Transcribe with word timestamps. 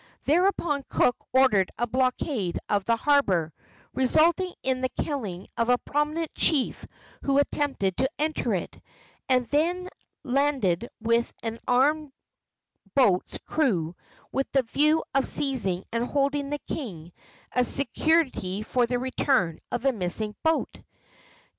Thereupon 0.25 0.81
Cook 0.89 1.15
ordered 1.31 1.69
a 1.77 1.85
blockade 1.85 2.57
of 2.67 2.85
the 2.85 2.95
harbor, 2.95 3.53
resulting 3.93 4.51
in 4.63 4.81
the 4.81 4.89
killing 4.89 5.47
of 5.57 5.69
a 5.69 5.77
prominent 5.77 6.33
chief 6.33 6.87
who 7.21 7.37
attempted 7.37 7.97
to 7.97 8.09
enter 8.17 8.55
it, 8.55 8.81
and 9.29 9.45
then 9.49 9.89
landed 10.23 10.89
with 11.01 11.31
an 11.43 11.59
armed 11.67 12.11
boat's 12.95 13.37
crew 13.45 13.95
with 14.31 14.51
the 14.53 14.63
view 14.63 15.03
of 15.13 15.27
seizing 15.27 15.83
and 15.91 16.07
holding 16.07 16.49
the 16.49 16.57
king 16.67 17.13
as 17.51 17.67
security 17.67 18.63
for 18.63 18.87
the 18.87 18.97
return 18.97 19.59
of 19.71 19.83
the 19.83 19.91
missing 19.93 20.35
boat. 20.41 20.81